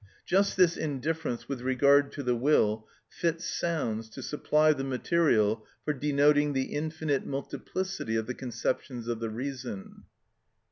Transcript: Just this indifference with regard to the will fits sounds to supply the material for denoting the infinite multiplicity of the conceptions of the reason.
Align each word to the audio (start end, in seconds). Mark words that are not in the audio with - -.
Just 0.25 0.57
this 0.57 0.77
indifference 0.77 1.47
with 1.47 1.61
regard 1.61 2.11
to 2.13 2.23
the 2.23 2.33
will 2.35 2.87
fits 3.07 3.45
sounds 3.45 4.09
to 4.09 4.23
supply 4.23 4.73
the 4.73 4.83
material 4.83 5.63
for 5.85 5.93
denoting 5.93 6.53
the 6.53 6.73
infinite 6.73 7.23
multiplicity 7.27 8.15
of 8.15 8.25
the 8.25 8.33
conceptions 8.33 9.07
of 9.07 9.19
the 9.19 9.29
reason. 9.29 10.05